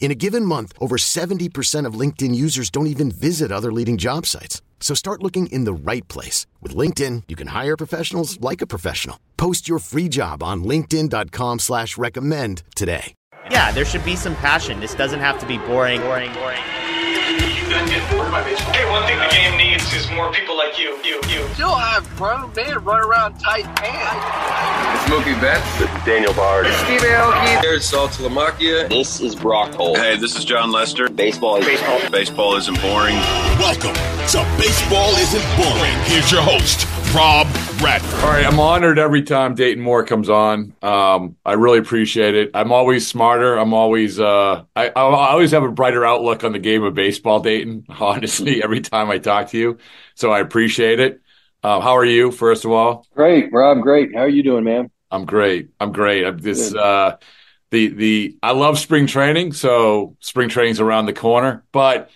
[0.00, 4.24] In a given month, over 70% of LinkedIn users don't even visit other leading job
[4.24, 4.62] sites.
[4.80, 6.46] So start looking in the right place.
[6.62, 9.18] With LinkedIn, you can hire professionals like a professional.
[9.36, 13.12] Post your free job on linkedin.com slash recommend today.
[13.50, 14.78] Yeah, there should be some passion.
[14.78, 16.77] This doesn't have to be boring, boring, boring.
[17.68, 21.46] Hey, one thing the game needs is more people like you, you, you.
[21.52, 25.04] Still have grown men run around tight pants.
[25.04, 25.78] It's Mookie Betts.
[25.78, 26.64] This is Daniel Bard.
[26.64, 27.60] Steve Aoki.
[27.60, 28.88] There's Saltalamacchia.
[28.88, 29.98] This is Brock Holt.
[29.98, 31.10] Hey, this is Jon Lester.
[31.10, 32.10] Baseball is baseball.
[32.10, 33.16] Baseball isn't boring.
[33.58, 33.94] Welcome
[34.28, 35.92] to Baseball Isn't Boring.
[36.04, 37.47] Here's your host, Rob
[37.78, 38.20] Bradford.
[38.20, 40.74] All right, I'm honored every time Dayton Moore comes on.
[40.82, 42.50] Um, I really appreciate it.
[42.54, 43.56] I'm always smarter.
[43.56, 47.40] I'm always uh, I, I always have a brighter outlook on the game of baseball,
[47.40, 47.86] Dayton.
[48.00, 49.78] Honestly, every time I talk to you,
[50.14, 51.20] so I appreciate it.
[51.62, 52.32] Uh, how are you?
[52.32, 53.80] First of all, great, Rob.
[53.80, 54.14] Great.
[54.14, 54.90] How are you doing, man?
[55.10, 55.70] I'm great.
[55.78, 56.24] I'm great.
[56.24, 57.16] I'm this uh,
[57.70, 62.10] the the I love spring training, so spring training's around the corner, but.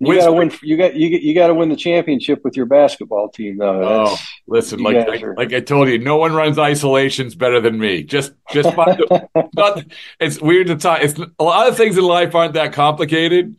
[0.00, 0.52] You got to win.
[0.62, 3.80] You got you you got to win the championship with your basketball team, though.
[3.80, 5.34] That's, oh, listen, like I, are...
[5.34, 8.04] like I told you, no one runs isolations better than me.
[8.04, 9.84] Just just find the, not.
[10.20, 11.00] It's weird to talk.
[11.02, 13.56] It's a lot of things in life aren't that complicated.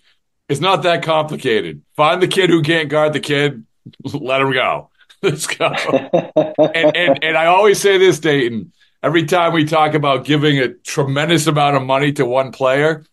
[0.48, 1.82] It's not that complicated.
[1.96, 3.66] Find the kid who can't guard the kid.
[4.04, 4.90] Let him go.
[5.22, 5.66] Let's go.
[5.66, 8.72] and, and and I always say this, Dayton.
[9.04, 13.06] Every time we talk about giving a tremendous amount of money to one player,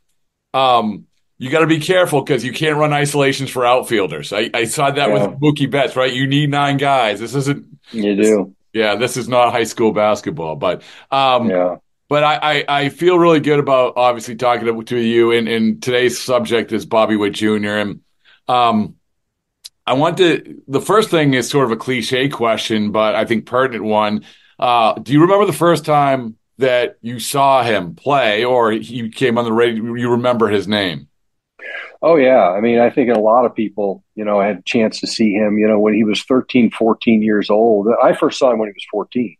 [0.53, 1.07] um,
[1.39, 4.33] you got to be careful because you can't run isolations for outfielders.
[4.33, 5.27] I, I saw that yeah.
[5.27, 6.13] with Mookie Betts, right?
[6.13, 7.21] You need nine guys.
[7.21, 7.67] This isn't.
[7.93, 8.57] You do.
[8.73, 11.77] Yeah, this is not high school basketball, but um, yeah.
[12.09, 15.33] But I, I, I, feel really good about obviously talking to, to you.
[15.33, 17.49] And, and today's subject is Bobby Witt Jr.
[17.49, 18.01] And
[18.47, 18.95] um,
[19.87, 20.63] I want to.
[20.69, 24.25] The first thing is sort of a cliche question, but I think pertinent one.
[24.59, 29.37] Uh, do you remember the first time that you saw him play, or he came
[29.37, 29.95] on the radio?
[29.95, 31.09] You remember his name?
[32.09, 35.01] Oh yeah, I mean, I think a lot of people, you know, had a chance
[35.01, 35.59] to see him.
[35.59, 37.89] You know, when he was 13, 14 years old.
[38.01, 39.37] I first saw him when he was 14,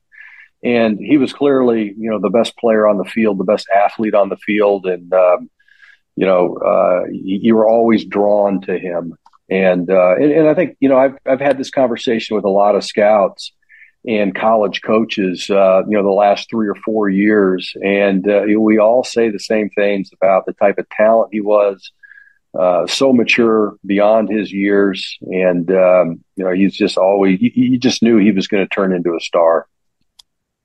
[0.65, 4.15] and he was clearly, you know, the best player on the field, the best athlete
[4.15, 5.49] on the field, and um,
[6.17, 9.15] you know, uh, you were always drawn to him.
[9.49, 12.51] And, uh, and and I think you know, I've I've had this conversation with a
[12.51, 13.53] lot of scouts
[14.09, 18.81] and college coaches, uh, you know, the last three or four years, and uh, we
[18.81, 21.93] all say the same things about the type of talent he was
[22.59, 28.03] uh, so mature beyond his years, and um, you know he's just always He just
[28.03, 29.67] knew he was going to turn into a star.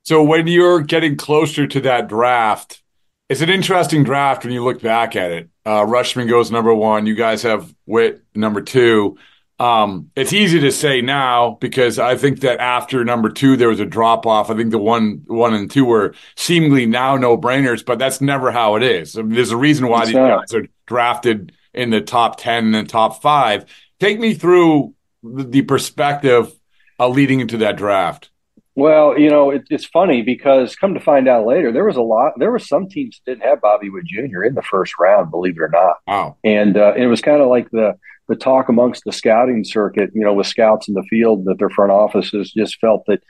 [0.04, 2.82] So when you're getting closer to that draft,
[3.30, 5.50] it's an interesting draft when you look back at it.
[5.66, 7.06] Uh, Rutschman goes number one.
[7.06, 9.18] You guys have Witt number two.
[9.60, 13.80] Um, it's easy to say now because I think that after number two there was
[13.80, 14.50] a drop off.
[14.50, 18.52] I think the one, one and two were seemingly now no brainers, but that's never
[18.52, 19.16] how it is.
[19.16, 20.40] I mean, there's a reason why it's these not.
[20.40, 23.66] guys are drafted in the top 10 and top five.
[24.00, 24.94] Take me through
[25.24, 26.52] the perspective
[27.00, 28.30] uh, leading into that draft.
[28.76, 32.02] Well, you know, it, it's funny because come to find out later, there was a
[32.02, 34.44] lot, there were some teams that didn't have Bobby Witt Jr.
[34.44, 35.98] in the first round, believe it or not.
[36.08, 36.38] Wow.
[36.44, 37.98] And, uh, it was kind of like the,
[38.30, 41.70] the talk amongst the scouting circuit, you know, with scouts in the field that their
[41.70, 43.22] front offices just felt that,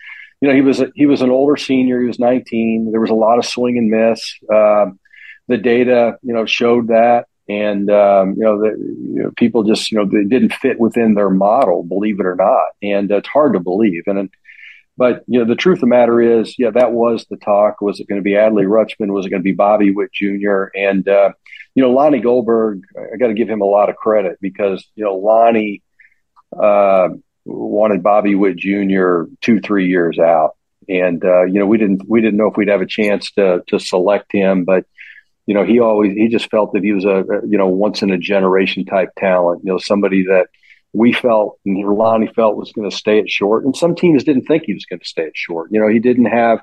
[0.42, 2.00] you know, he was, a, he was an older senior.
[2.00, 2.92] He was 19.
[2.92, 4.36] There was a lot of swing and miss.
[4.54, 5.00] Um,
[5.48, 9.92] the data, you know, showed that and um, you know, the, you know, people just
[9.92, 13.54] you know they didn't fit within their model, believe it or not, and it's hard
[13.54, 14.04] to believe.
[14.08, 14.30] And
[14.98, 17.82] but you know, the truth of the matter is, yeah, that was the talk.
[17.82, 19.12] Was it going to be Adley Rutschman?
[19.12, 20.66] Was it going to be Bobby Witt Jr.
[20.76, 21.32] And uh,
[21.74, 25.04] you know, Lonnie Goldberg, I got to give him a lot of credit because you
[25.04, 25.82] know Lonnie
[26.58, 27.10] uh,
[27.46, 29.24] wanted Bobby Witt Jr.
[29.42, 30.56] two three years out,
[30.88, 33.64] and uh, you know we didn't we didn't know if we'd have a chance to
[33.68, 34.86] to select him, but
[35.46, 38.12] you know, he always he just felt that he was a, you know once in
[38.12, 39.62] a generation type talent.
[39.64, 40.48] You know, somebody that
[40.94, 44.46] we felt and Lonnie felt was going to stay at short, and some teams didn't
[44.46, 45.72] think he was going to stay at short.
[45.72, 46.62] You know, he didn't have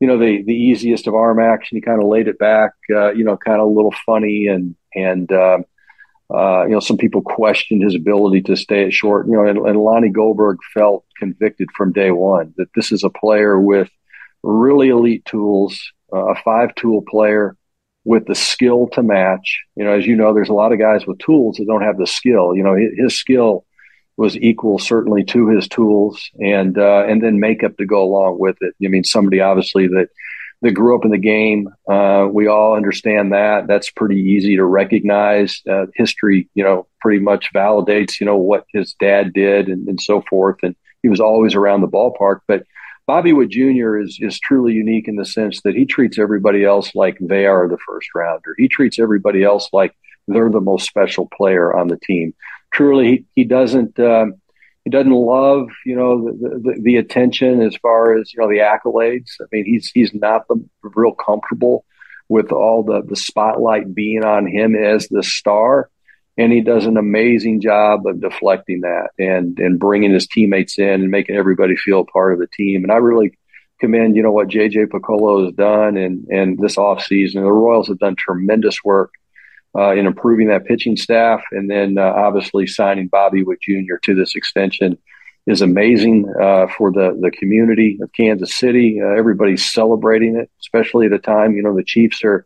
[0.00, 1.76] you know, the the easiest of arm action.
[1.76, 4.76] He kind of laid it back, uh, you know, kind of a little funny, and
[4.94, 5.58] and uh,
[6.32, 9.26] uh, you know, some people questioned his ability to stay at short.
[9.26, 13.10] You know, and, and Lonnie Goldberg felt convicted from day one that this is a
[13.10, 13.88] player with
[14.42, 15.80] really elite tools,
[16.12, 17.56] uh, a five tool player
[18.06, 19.62] with the skill to match.
[19.74, 21.98] You know, as you know, there's a lot of guys with tools that don't have
[21.98, 22.54] the skill.
[22.54, 23.66] You know, his, his skill
[24.16, 28.56] was equal certainly to his tools and uh, and then makeup to go along with
[28.60, 28.74] it.
[28.82, 30.08] I mean, somebody obviously that
[30.62, 31.68] that grew up in the game.
[31.90, 33.66] Uh, we all understand that.
[33.66, 35.60] That's pretty easy to recognize.
[35.68, 40.00] Uh, history, you know, pretty much validates, you know, what his dad did and, and
[40.00, 40.56] so forth.
[40.62, 42.40] And he was always around the ballpark.
[42.48, 42.62] But
[43.06, 43.98] Bobby Witt Jr.
[43.98, 47.68] is is truly unique in the sense that he treats everybody else like they are
[47.68, 48.54] the first rounder.
[48.58, 49.94] He treats everybody else like
[50.28, 52.34] they're the most special player on the team
[52.76, 54.34] truly he, he doesn't um,
[54.84, 58.58] he doesn't love you know the, the, the, attention as far as you know the
[58.58, 59.30] accolades.
[59.40, 61.84] I mean he's he's not the real comfortable
[62.28, 65.90] with all the the spotlight being on him as the star,
[66.38, 71.02] and he does an amazing job of deflecting that and and bringing his teammates in
[71.02, 72.82] and making everybody feel part of the team.
[72.82, 73.36] And I really
[73.80, 77.34] commend you know what JJ Picollo has done and and this offseason.
[77.34, 79.12] The Royals have done tremendous work
[79.76, 83.96] uh, in improving that pitching staff, and then uh, obviously signing Bobby Witt Jr.
[84.04, 84.98] to this extension
[85.46, 89.00] is amazing uh, for the the community of Kansas City.
[89.02, 92.44] Uh, everybody's celebrating it, especially at a time you know the Chiefs are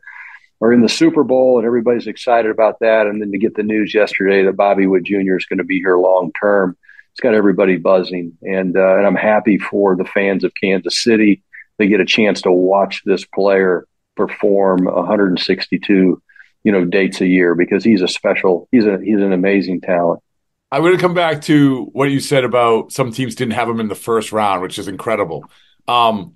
[0.60, 3.06] are in the Super Bowl, and everybody's excited about that.
[3.06, 5.36] And then to get the news yesterday that Bobby Witt Jr.
[5.36, 6.76] is going to be here long term,
[7.12, 11.42] it's got everybody buzzing, and uh, and I'm happy for the fans of Kansas City.
[11.78, 13.86] They get a chance to watch this player
[14.16, 16.22] perform 162
[16.64, 20.22] you know dates a year because he's a special he's a he's an amazing talent.
[20.72, 23.80] I'm going to come back to what you said about some teams didn't have him
[23.80, 25.44] in the first round, which is incredible.
[25.88, 26.34] Um,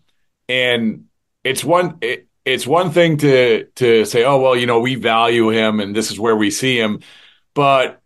[0.49, 1.05] and
[1.44, 1.99] it's one
[2.44, 6.11] it's one thing to to say, oh well, you know, we value him and this
[6.11, 7.00] is where we see him,
[7.55, 8.00] but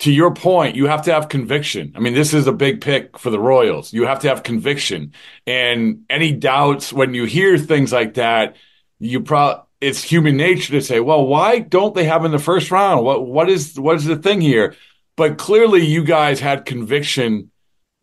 [0.00, 1.92] to your point, you have to have conviction.
[1.96, 3.92] I mean, this is a big pick for the Royals.
[3.92, 5.12] You have to have conviction,
[5.46, 8.56] and any doubts when you hear things like that,
[9.00, 12.70] you probably it's human nature to say, well, why don't they have in the first
[12.70, 13.04] round?
[13.04, 14.74] What what is what is the thing here?
[15.16, 17.50] But clearly, you guys had conviction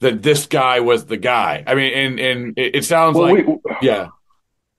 [0.02, 1.64] that this guy was the guy.
[1.66, 4.08] I mean, and and it, it sounds well, like we, yeah.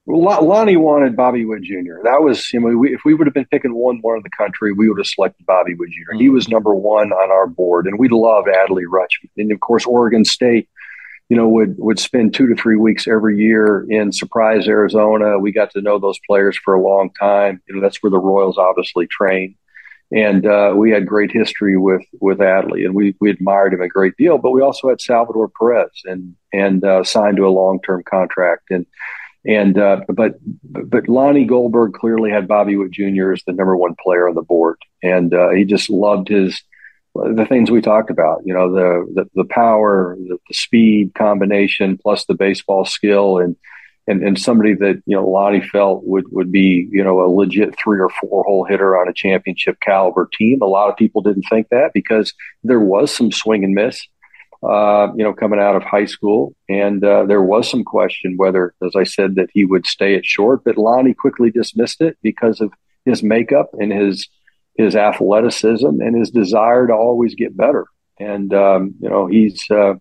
[0.07, 2.01] Lonnie wanted Bobby Witt Jr.
[2.03, 4.29] That was, you know, we, if we would have been picking one more in the
[4.29, 6.21] country, we would have selected Bobby Witt junior mm-hmm.
[6.21, 9.29] He was number one on our board, and we loved Adley Rutschman.
[9.35, 10.69] And of course, Oregon State
[11.29, 15.37] you know, would would spend two to three weeks every year in Surprise, Arizona.
[15.37, 17.61] We got to know those players for a long time.
[17.67, 19.55] You know, that's where the Royals obviously train,
[20.11, 23.89] and uh, we had great history with with Adley, and we we admired him a
[23.89, 24.37] great deal.
[24.37, 28.71] But we also had Salvador Perez, and and uh, signed to a long term contract,
[28.71, 28.85] and
[29.45, 33.31] and uh, but but Lonnie Goldberg clearly had Bobby Witt Jr.
[33.31, 36.61] as the number one player on the board, and uh, he just loved his
[37.15, 41.97] the things we talked about, you know, the the, the power, the, the, speed combination,
[41.97, 43.55] plus the baseball skill, and
[44.07, 47.75] and and somebody that you know Lonnie felt would would be you know a legit
[47.77, 50.61] three or four hole hitter on a championship caliber team.
[50.61, 52.33] A lot of people didn't think that because
[52.63, 54.05] there was some swing and miss,
[54.63, 58.73] uh, you know, coming out of high school, and uh, there was some question whether,
[58.83, 60.63] as I said, that he would stay at short.
[60.63, 62.73] But Lonnie quickly dismissed it because of
[63.05, 64.27] his makeup and his
[64.77, 67.85] his athleticism and his desire to always get better.
[68.19, 69.95] And um, you know, he's uh,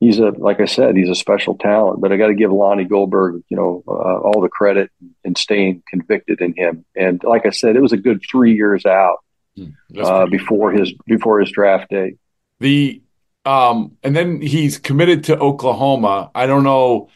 [0.00, 2.00] he's a like I said, he's a special talent.
[2.00, 4.90] But I got to give Lonnie Goldberg, you know, uh, all the credit
[5.24, 6.84] and staying convicted in him.
[6.96, 9.18] And like I said, it was a good three years out
[9.56, 9.66] hmm,
[9.98, 12.16] uh, before his before his draft day.
[12.58, 13.02] The
[13.50, 16.30] um, and then he's committed to Oklahoma.
[16.36, 17.08] I don't know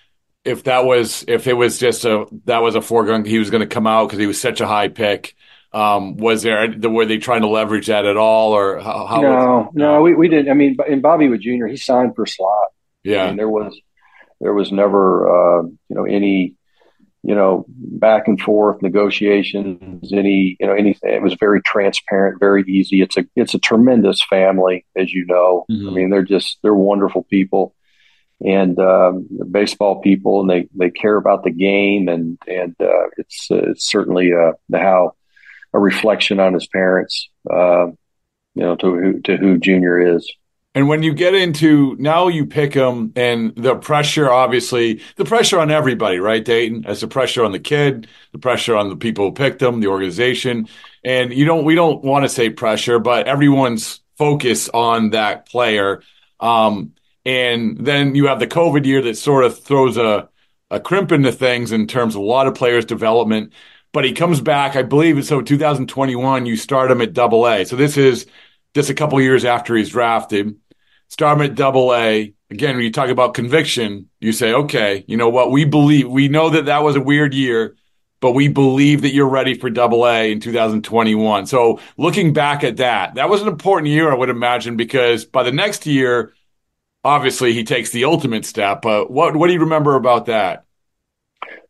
[0.44, 3.60] if that was if it was just a that was a foregone he was going
[3.60, 5.36] to come out because he was such a high pick.
[5.72, 9.06] Um, was there were they trying to leverage that at all, or how?
[9.06, 10.50] how no, no, we, we didn't.
[10.50, 12.68] I mean, in Bobby Witt Jr., he signed for slot.
[13.04, 13.80] Yeah, I mean, there was
[14.40, 16.54] there was never uh, you know any
[17.24, 21.14] you know back and forth negotiations, any you know anything.
[21.14, 23.00] It was very transparent, very easy.
[23.00, 25.64] It's a it's a tremendous family, as you know.
[25.70, 25.88] Mm-hmm.
[25.88, 27.74] I mean, they're just they're wonderful people
[28.44, 33.48] and um, baseball people, and they, they care about the game, and and uh, it's
[33.50, 35.12] uh, it's certainly uh, how
[35.72, 37.86] a reflection on his parents, uh,
[38.54, 40.30] you know, to who to who Junior is.
[40.76, 45.60] And when you get into now, you pick them, and the pressure, obviously, the pressure
[45.60, 46.84] on everybody, right, Dayton?
[46.84, 49.86] As the pressure on the kid, the pressure on the people who picked them, the
[49.86, 50.68] organization,
[51.04, 51.64] and you don't.
[51.64, 56.02] We don't want to say pressure, but everyone's focus on that player.
[56.40, 60.28] Um, and then you have the COVID year that sort of throws a
[60.70, 63.52] a crimp into things in terms of a lot of players' development.
[63.92, 65.24] But he comes back, I believe.
[65.24, 67.64] So 2021, you start him at Double A.
[67.64, 68.26] So this is
[68.74, 70.56] just a couple years after he's drafted.
[71.08, 72.34] Start at Double A.
[72.50, 75.50] Again, when you talk about conviction, you say, okay, you know what?
[75.50, 77.76] We believe, we know that that was a weird year,
[78.20, 81.46] but we believe that you're ready for Double A in 2021.
[81.46, 85.42] So looking back at that, that was an important year, I would imagine, because by
[85.42, 86.32] the next year,
[87.04, 88.82] obviously he takes the ultimate step.
[88.82, 90.64] But what what do you remember about that?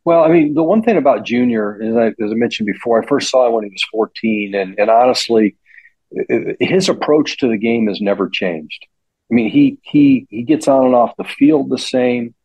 [0.04, 3.06] Well, I mean, the one thing about Junior, as I, as I mentioned before, I
[3.06, 5.56] first saw him when he was 14, and, and honestly,
[6.60, 8.86] his approach to the game has never changed.
[9.34, 12.36] I mean, he he he gets on and off the field the same.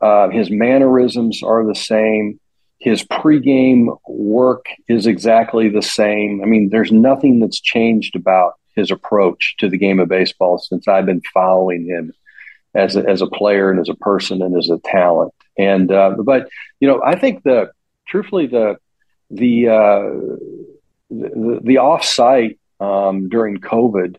[0.00, 2.38] Uh, his mannerisms are the same.
[2.78, 6.40] His pregame work is exactly the same.
[6.40, 10.86] I mean, there's nothing that's changed about his approach to the game of baseball since
[10.86, 12.12] I've been following him
[12.76, 15.34] as a, as a player and as a person and as a talent.
[15.58, 17.72] And uh, but you know, I think the
[18.06, 18.76] truthfully the
[19.32, 20.02] the uh,
[21.10, 24.14] the, the offsite um, during COVID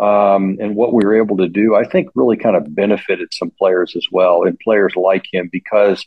[0.00, 3.50] um, and what we were able to do, I think really kind of benefited some
[3.58, 6.04] players as well, and players like him because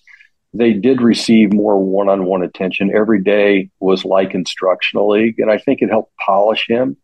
[0.53, 2.95] they did receive more one-on-one attention.
[2.95, 6.97] Every day was like instructional league, and I think it helped polish him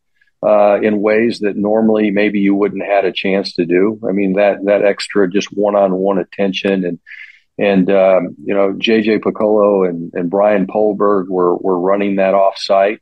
[0.46, 4.00] uh, in ways that normally maybe you wouldn't had a chance to do.
[4.08, 7.00] I mean that that extra just one-on-one attention and
[7.58, 13.00] and um, you know JJ Picollo and, and Brian Poldberg were were running that offsite,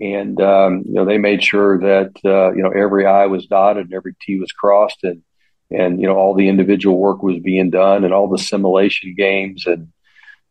[0.00, 3.86] and um, you know they made sure that uh, you know every I was dotted
[3.86, 5.22] and every T was crossed, and
[5.70, 9.66] and you know all the individual work was being done, and all the simulation games
[9.66, 9.92] and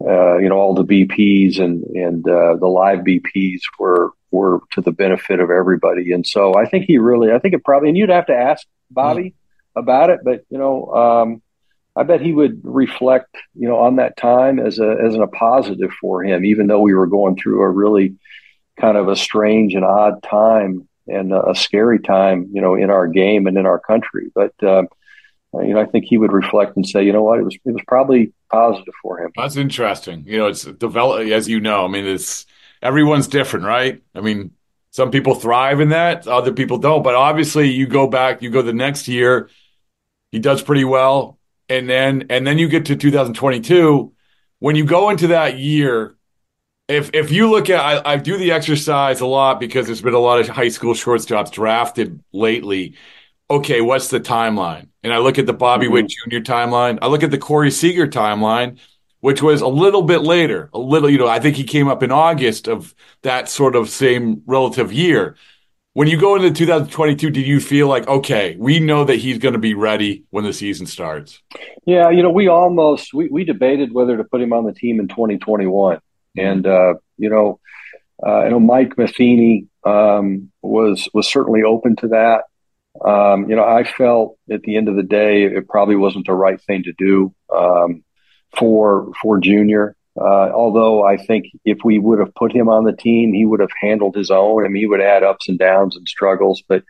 [0.06, 4.82] uh, you know all the BPs and and uh, the live BPs were were to
[4.82, 6.12] the benefit of everybody.
[6.12, 8.66] And so I think he really, I think it probably, and you'd have to ask
[8.92, 9.80] Bobby mm-hmm.
[9.80, 11.42] about it, but you know, um,
[11.96, 15.92] I bet he would reflect, you know, on that time as a as a positive
[16.00, 18.16] for him, even though we were going through a really
[18.80, 23.08] kind of a strange and odd time and a scary time, you know, in our
[23.08, 24.32] game and in our country.
[24.34, 24.84] But uh,
[25.54, 27.72] you know, I think he would reflect and say, you know what, it was it
[27.72, 29.32] was probably positive for him.
[29.36, 30.24] That's interesting.
[30.26, 31.86] You know, it's develop as you know.
[31.86, 32.46] I mean, it's
[32.82, 34.02] everyone's different, right?
[34.14, 34.52] I mean,
[34.92, 37.04] some people thrive in that, other people don't.
[37.04, 39.50] But obviously, you go back, you go the next year,
[40.32, 44.14] he does pretty well, and then and then you get to 2022.
[44.60, 46.16] When you go into that year,
[46.90, 50.14] if if you look at, I, I do the exercise a lot because there's been
[50.14, 52.96] a lot of high school shortstops drafted lately.
[53.50, 54.90] Okay, what's the timeline?
[55.04, 55.94] And I look at the Bobby mm-hmm.
[55.94, 56.38] Witt Jr.
[56.40, 57.00] timeline.
[57.02, 58.80] I look at the Corey Seager timeline
[59.22, 62.04] which was a little bit later, a little, you know, I think he came up
[62.04, 65.36] in August of that sort of same relative year.
[65.94, 69.54] When you go into 2022, did you feel like, okay, we know that he's going
[69.54, 71.42] to be ready when the season starts?
[71.86, 75.00] Yeah, you know, we almost we, we debated whether to put him on the team
[75.00, 76.09] in 2021, mm-hmm.
[76.38, 77.60] And uh, you know,
[78.26, 82.44] uh, I know Mike Matheny um, was was certainly open to that.
[83.08, 86.34] Um, you know, I felt at the end of the day it probably wasn't the
[86.34, 87.34] right thing to do.
[87.56, 88.04] Um,
[88.58, 89.96] for for Junior.
[90.20, 93.62] Uh, although I think if we would have put him on the team, he would
[93.62, 94.66] have handled his own.
[94.66, 96.84] I mean, he would have had ups and downs and struggles, but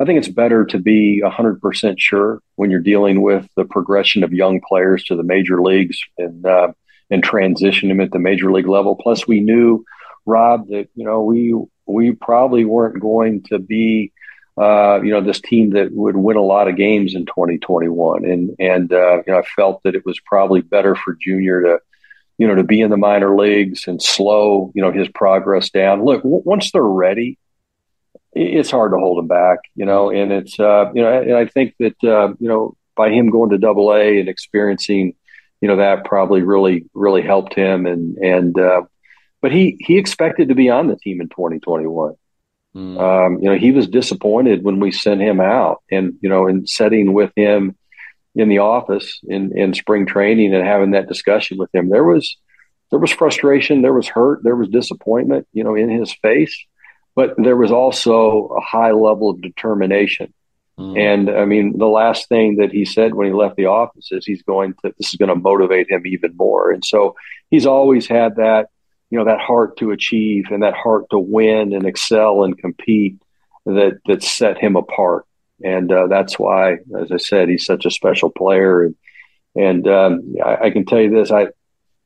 [0.00, 4.32] I think it's better to be 100% sure when you're dealing with the progression of
[4.32, 6.72] young players to the major leagues and uh,
[7.12, 8.96] and transition him at the major league level.
[8.96, 9.84] Plus, we knew
[10.26, 11.54] Rob that you know we
[11.86, 14.12] we probably weren't going to be
[14.60, 18.24] uh, you know, this team that would win a lot of games in 2021.
[18.24, 21.78] And, and, uh, you know, I felt that it was probably better for Junior to,
[22.36, 26.04] you know, to be in the minor leagues and slow, you know, his progress down.
[26.04, 27.38] Look, w- once they're ready,
[28.34, 31.46] it's hard to hold them back, you know, and it's, uh, you know, and I
[31.46, 35.14] think that, uh, you know, by him going to double A and experiencing,
[35.62, 37.86] you know, that probably really, really helped him.
[37.86, 38.82] And, and, uh,
[39.40, 42.14] but he, he expected to be on the team in 2021.
[42.74, 42.98] Mm.
[43.00, 46.66] Um, you know, he was disappointed when we sent him out, and you know, in
[46.66, 47.76] setting with him
[48.34, 52.34] in the office in in spring training and having that discussion with him, there was
[52.90, 56.66] there was frustration, there was hurt, there was disappointment, you know, in his face,
[57.14, 60.32] but there was also a high level of determination.
[60.82, 60.98] Mm.
[60.98, 64.26] And I mean, the last thing that he said when he left the office is
[64.26, 66.70] he's going to this is going to motivate him even more.
[66.70, 67.14] And so
[67.50, 68.68] he's always had that
[69.12, 73.22] you know that heart to achieve and that heart to win and excel and compete
[73.66, 75.26] that that set him apart
[75.62, 78.96] and uh, that's why as i said he's such a special player and
[79.54, 81.48] and um, I, I, can tell you this i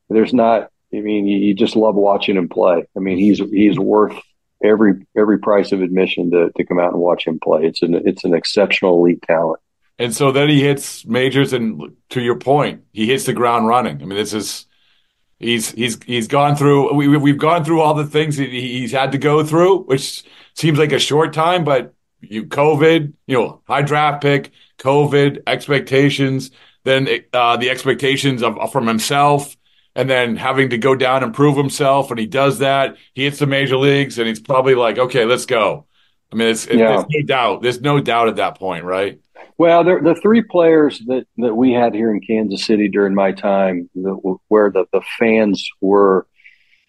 [0.09, 3.79] there's not i mean you, you, just love watching him play i mean he's he's
[3.79, 4.19] worth
[4.63, 7.95] every every price of admission to, to come out and watch him play it's an
[8.05, 9.59] it's an exceptional elite talent
[9.99, 14.01] And so then he hits majors, and to your point, he hits the ground running.
[14.01, 14.67] I mean, this is
[15.39, 16.93] he's he's he's gone through.
[16.93, 20.23] We we've gone through all the things that he's had to go through, which
[20.53, 26.51] seems like a short time, but you COVID, you know, high draft pick, COVID expectations,
[26.83, 29.56] then uh, the expectations of from himself,
[29.97, 32.97] and then having to go down and prove himself, and he does that.
[33.15, 35.87] He hits the major leagues, and he's probably like, okay, let's go.
[36.31, 36.75] I mean, it's, yeah.
[36.75, 37.61] there's no doubt.
[37.63, 39.19] There's no doubt at that point, right?
[39.57, 43.89] Well, the three players that, that we had here in Kansas City during my time,
[43.95, 44.11] the,
[44.49, 46.27] where the, the fans were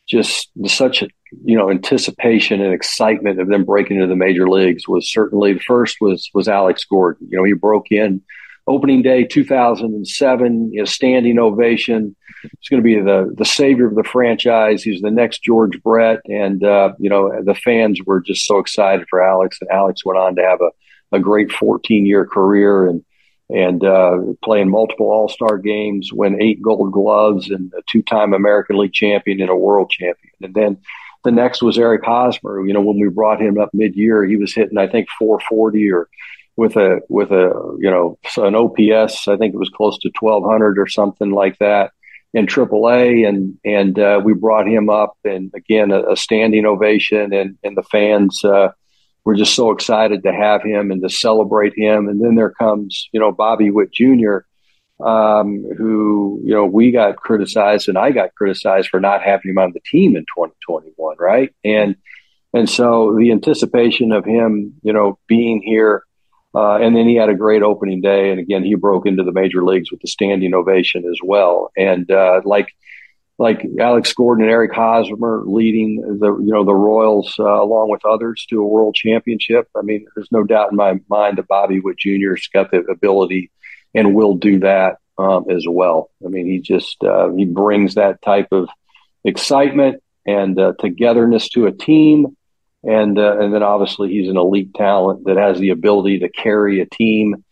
[0.07, 1.09] just such a
[1.45, 5.61] you know anticipation and excitement of them breaking into the major leagues was certainly the
[5.61, 7.27] first was was Alex Gordon.
[7.31, 8.23] You know, he broke in
[8.69, 12.15] opening day 2007, you know, standing ovation.
[12.43, 14.83] He's going to be the the savior of the franchise.
[14.83, 19.07] He's the next George Brett, and uh, you know the fans were just so excited
[19.11, 19.59] for Alex.
[19.61, 20.71] And Alex went on to have a
[21.11, 23.05] a great 14 year career and
[23.51, 28.35] and uh, playing multiple All Star games, win eight Gold Gloves, and a two time
[28.35, 30.33] American League champion and a World champion.
[30.43, 30.79] And then
[31.25, 32.65] the next was Eric Hosmer.
[32.67, 35.91] You know, when we brought him up mid year, he was hitting I think 440
[35.91, 36.09] or
[36.59, 39.29] with a with a you know an OPS.
[39.29, 41.93] I think it was close to 1200 or something like that
[42.35, 47.33] in AAA, and and uh, we brought him up, and again a, a standing ovation,
[47.33, 48.45] and and the fans.
[48.45, 48.73] Uh,
[49.25, 52.09] we're just so excited to have him and to celebrate him.
[52.09, 54.39] And then there comes, you know, Bobby Witt Jr.,
[55.05, 59.59] um, who, you know, we got criticized and I got criticized for not having him
[59.59, 61.55] on the team in 2021, right?
[61.63, 61.97] And
[62.55, 66.05] and so the anticipation of him, you know, being here,
[66.55, 69.33] uh, and then he had a great opening day, and again he broke into the
[69.33, 71.71] major leagues with the standing ovation as well.
[71.77, 72.75] And uh, like
[73.39, 78.05] like Alex Gordon and Eric Hosmer leading the you know the Royals uh, along with
[78.05, 79.69] others to a world championship.
[79.77, 83.51] I mean, there's no doubt in my mind that Bobby Witt Jr.'s got the ability
[83.95, 86.11] and will do that um, as well.
[86.25, 88.69] I mean, he just uh, he brings that type of
[89.25, 92.37] excitement and uh, togetherness to a team,
[92.89, 96.81] and uh, and then obviously he's an elite talent that has the ability to carry
[96.81, 97.45] a team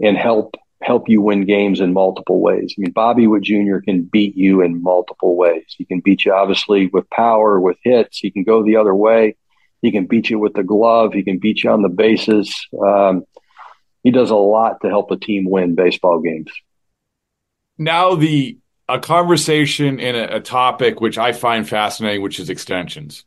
[0.00, 2.74] and help help you win games in multiple ways.
[2.76, 3.78] I mean, Bobby Witt Jr.
[3.84, 5.74] can beat you in multiple ways.
[5.76, 8.18] He can beat you obviously with power, with hits.
[8.18, 9.36] He can go the other way.
[9.82, 11.12] He can beat you with the glove.
[11.12, 12.54] He can beat you on the bases.
[12.82, 13.24] Um,
[14.02, 16.50] he does a lot to help a team win baseball games.
[17.76, 18.56] Now the
[18.88, 23.26] a conversation in a, a topic which I find fascinating, which is extensions,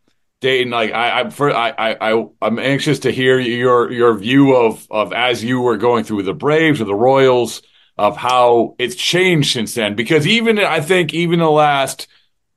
[0.41, 1.69] Dayton, like I, I'm, for, I,
[2.01, 6.23] I, I'm anxious to hear your your view of of as you were going through
[6.23, 7.61] the Braves or the Royals
[7.95, 9.95] of how it's changed since then.
[9.95, 12.07] Because even I think even the last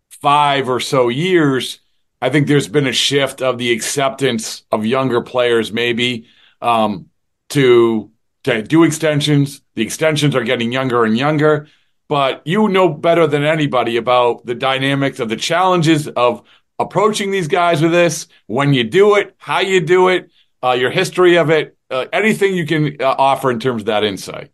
[0.09, 1.79] five or so years,
[2.23, 6.27] I think there's been a shift of the acceptance of younger players, maybe
[6.63, 7.11] um,
[7.51, 8.11] to
[8.45, 9.61] to do extensions.
[9.75, 11.69] The extensions are getting younger and younger.
[12.09, 16.43] But you know better than anybody about the dynamics of the challenges of
[16.79, 20.31] approaching these guys with this, when you do it, how you do it,
[20.63, 24.05] uh, your history of it, uh, anything you can uh, offer in terms of that
[24.05, 24.51] insight.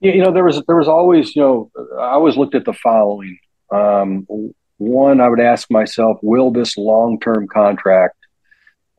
[0.00, 2.72] Yeah, you know, there was there was always, you know, I always looked at the
[2.72, 3.38] following.
[3.70, 4.26] Um,
[4.78, 8.16] one, I would ask myself, will this long term contract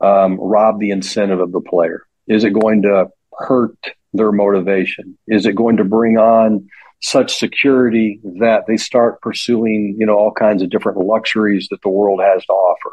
[0.00, 2.02] um, rob the incentive of the player?
[2.26, 3.08] Is it going to
[3.38, 3.76] hurt
[4.12, 5.16] their motivation?
[5.28, 6.68] Is it going to bring on
[7.00, 11.88] such security that they start pursuing, you know, all kinds of different luxuries that the
[11.88, 12.90] world has to offer.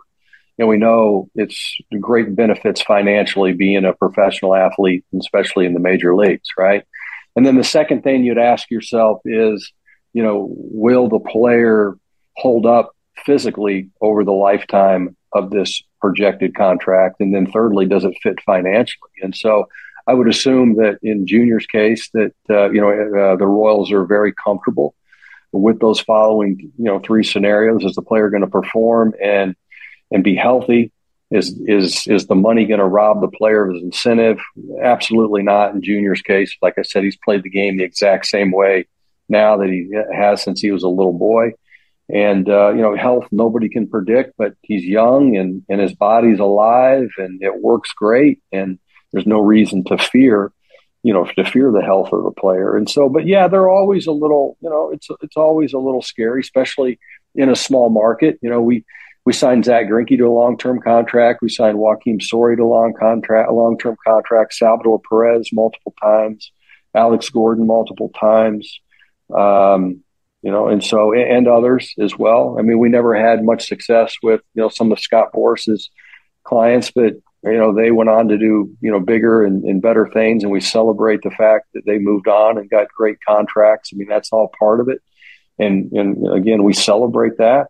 [0.57, 6.15] And we know it's great benefits financially being a professional athlete, especially in the major
[6.15, 6.83] leagues, right?
[7.35, 9.71] And then the second thing you'd ask yourself is,
[10.13, 11.95] you know, will the player
[12.37, 12.91] hold up
[13.25, 17.17] physically over the lifetime of this projected contract?
[17.19, 19.11] And then thirdly, does it fit financially?
[19.21, 19.65] And so
[20.07, 24.05] I would assume that in Junior's case, that uh, you know uh, the Royals are
[24.05, 24.95] very comfortable
[25.51, 29.55] with those following you know three scenarios: is the player going to perform and
[30.11, 30.91] and be healthy?
[31.31, 34.39] Is is is the money going to rob the player of his incentive?
[34.81, 35.73] Absolutely not.
[35.73, 38.87] In Junior's case, like I said, he's played the game the exact same way
[39.27, 41.53] now that he has since he was a little boy.
[42.13, 46.37] And uh, you know, health nobody can predict, but he's young and and his body's
[46.37, 48.77] alive and it works great and
[49.15, 50.51] there's no reason to fear,
[51.01, 52.75] you know, to fear the health of the player.
[52.75, 56.01] And so, but yeah, they're always a little, you know, it's it's always a little
[56.01, 56.99] scary, especially
[57.33, 58.37] in a small market.
[58.41, 58.83] You know, we
[59.25, 61.41] we signed Zack Greinke to a long term contract.
[61.41, 64.53] We signed Joakim Soria to a long contract, a long term contract.
[64.53, 66.51] Salvador Perez multiple times,
[66.93, 68.81] Alex Gordon multiple times.
[69.33, 70.03] Um,
[70.41, 72.57] you know, and so and others as well.
[72.59, 75.89] I mean, we never had much success with you know some of Scott Boras's
[76.43, 77.13] clients, but
[77.45, 80.43] you know, they went on to do, you know, bigger and, and, better things.
[80.43, 83.91] And we celebrate the fact that they moved on and got great contracts.
[83.93, 85.01] I mean, that's all part of it.
[85.59, 87.67] And, and again, we celebrate that.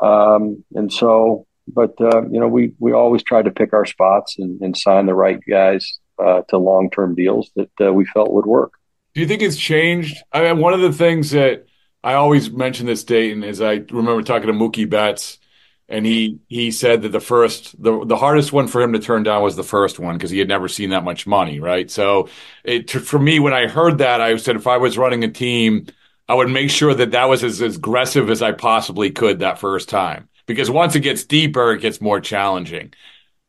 [0.00, 4.38] Um, and so, but, uh, you know, we, we always try to pick our spots
[4.38, 8.46] and, and sign the right guys uh, to long-term deals that uh, we felt would
[8.46, 8.72] work.
[9.14, 10.16] Do you think it's changed?
[10.32, 11.66] I mean, one of the things that
[12.04, 15.38] I always mention this Dayton is I remember talking to Mookie Betts
[15.88, 19.22] and he he said that the first the the hardest one for him to turn
[19.22, 21.90] down was the first one because he had never seen that much money, right?
[21.90, 22.28] So
[22.62, 25.86] it for me when I heard that, I said if I was running a team,
[26.28, 29.58] I would make sure that that was as, as aggressive as I possibly could that
[29.58, 32.92] first time because once it gets deeper, it gets more challenging.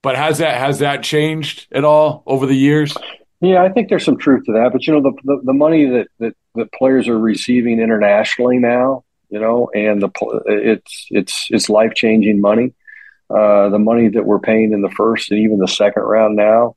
[0.02, 2.96] But has that has that changed at all over the years?
[3.42, 4.72] Yeah, I think there's some truth to that.
[4.72, 9.04] But you know, the the, the money that, that that players are receiving internationally now
[9.30, 10.10] you know, and the
[10.46, 12.74] it's it's it's life changing money.
[13.30, 16.76] Uh, the money that we're paying in the first and even the second round now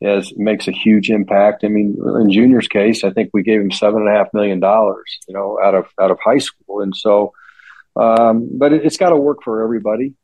[0.00, 1.64] is makes a huge impact.
[1.64, 4.60] I mean, in Junior's case, I think we gave him seven and a half million
[4.60, 7.32] dollars, you know, out of out of high school, and so,
[7.96, 10.14] um, but it, it's got to work for everybody.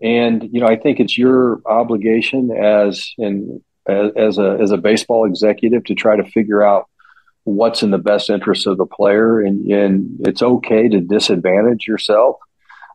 [0.00, 4.76] And you know, I think it's your obligation as in as, as a as a
[4.76, 6.88] baseball executive to try to figure out
[7.54, 12.36] what's in the best interest of the player, and, and it's okay to disadvantage yourself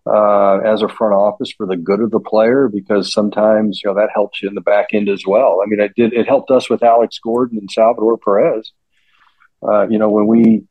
[0.05, 3.95] uh, as a front office for the good of the player because sometimes you know
[3.95, 5.61] that helps you in the back end as well.
[5.63, 8.71] I mean, it did it helped us with Alex Gordon and Salvador Perez.
[9.65, 10.63] Uh, you know when we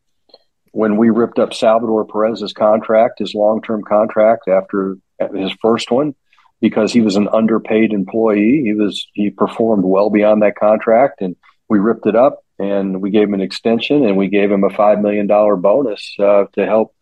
[0.73, 4.97] when we ripped up Salvador Perez's contract, his long term contract after
[5.35, 6.15] his first one,
[6.61, 8.63] because he was an underpaid employee.
[8.65, 11.37] He was he performed well beyond that contract, and
[11.69, 14.71] we ripped it up and we gave him an extension and we gave him a
[14.71, 16.95] five million dollar bonus uh, to help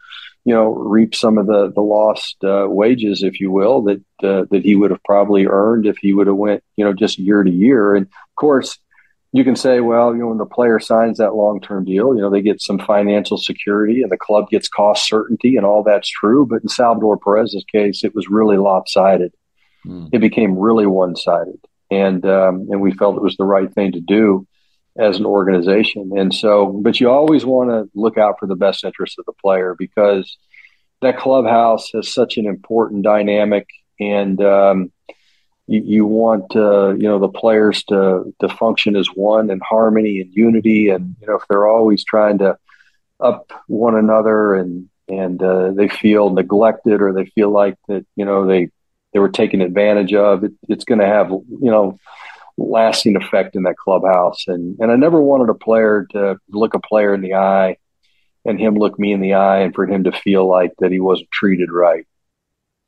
[0.45, 4.45] you know reap some of the the lost uh, wages if you will that uh,
[4.51, 7.43] that he would have probably earned if he would have went you know just year
[7.43, 7.95] to year.
[7.95, 8.79] And of course
[9.33, 12.23] you can say well you know when the player signs that long term deal you
[12.23, 16.09] know they get some financial security and the club gets cost certainty and all that's
[16.09, 16.47] true.
[16.47, 19.33] But in Salvador Perez's case it was really lopsided.
[19.87, 20.11] Mm.
[20.13, 21.59] it became really one sided
[21.91, 24.47] and um, and we felt it was the right thing to do
[24.99, 26.13] as an organization.
[26.17, 29.33] And so, but you always want to look out for the best interest of the
[29.33, 30.37] player because
[31.01, 33.67] that clubhouse has such an important dynamic,
[33.99, 34.93] and um,
[35.67, 40.21] you, you, want uh, you know the players to to function as one in harmony
[40.21, 40.91] and unity.
[40.91, 42.59] And you know if they're always trying to
[43.19, 48.25] up one another and and uh, they feel neglected or they feel like that you
[48.25, 48.69] know they
[49.13, 51.99] they were taken advantage of, it, it's going to have you know
[52.57, 54.45] lasting effect in that clubhouse.
[54.47, 57.77] And and I never wanted a player to look a player in the eye
[58.45, 61.01] and him look me in the eye and for him to feel like that he
[61.01, 62.07] wasn't treated right.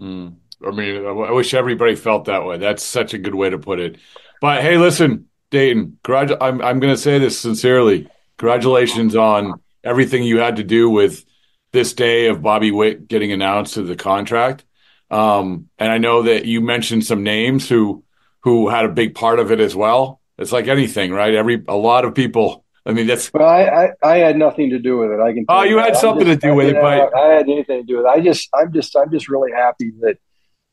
[0.01, 0.37] Mm.
[0.67, 2.59] I mean, I wish everybody felt that way.
[2.59, 3.99] That's such a good way to put it.
[4.41, 8.09] But hey, listen, Dayton, I'm I'm going to say this sincerely.
[8.39, 11.25] Congratulations on everything you had to do with
[11.73, 14.65] this day of Bobby Witt getting announced to the contract.
[15.11, 18.05] Um, and I know that you mentioned some names who
[18.43, 20.21] who had a big part of it as well.
[20.39, 21.35] It's like anything, right?
[21.35, 22.65] Every a lot of people.
[22.85, 23.33] I mean, that's.
[23.33, 25.21] Well, I, I, I had nothing to do with it.
[25.21, 25.45] I can.
[25.49, 27.99] Oh, you had something just, to do with it, but I had anything to do
[27.99, 28.09] with it.
[28.09, 30.19] I just, I'm just, I'm just really happy that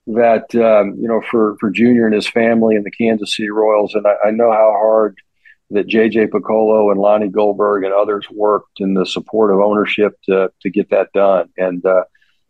[0.08, 3.94] that um, you know for for Junior and his family and the Kansas City Royals,
[3.94, 5.18] and I, I know how hard
[5.72, 10.52] that JJ Picollo and Lonnie Goldberg and others worked in the support of ownership to
[10.62, 11.50] to get that done.
[11.58, 12.06] And uh,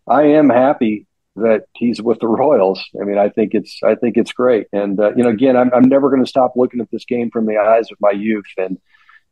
[0.08, 1.06] I am happy
[1.40, 2.84] that he's with the Royals.
[3.00, 4.68] I mean, I think it's I think it's great.
[4.72, 7.30] And uh, you know, again, I'm, I'm never going to stop looking at this game
[7.32, 8.78] from the eyes of my youth, and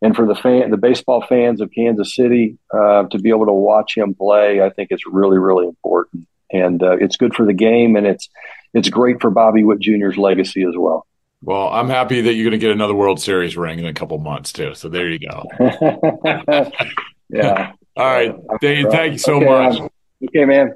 [0.01, 3.53] and for the fan, the baseball fans of Kansas City, uh, to be able to
[3.53, 7.53] watch him play, I think it's really really important, and uh, it's good for the
[7.53, 8.29] game, and it's
[8.73, 11.05] it's great for Bobby Witt Jr.'s legacy as well.
[11.41, 14.17] Well, I'm happy that you're going to get another World Series ring in a couple
[14.17, 14.73] months too.
[14.73, 15.45] So there you go.
[17.29, 17.73] yeah.
[17.95, 18.87] All right, Dave.
[18.89, 19.79] Thank you so okay, much.
[19.79, 19.89] Man.
[20.29, 20.75] Okay, man.